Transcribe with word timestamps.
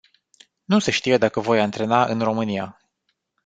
Nu 0.65 0.79
se 0.79 0.91
știe 0.91 1.17
dacă 1.17 1.39
voi 1.39 1.59
antrena 1.59 2.05
în 2.05 2.21
România. 2.21 2.79